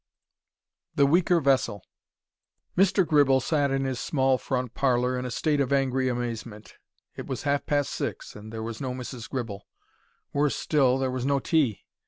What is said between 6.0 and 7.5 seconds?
amazement. It was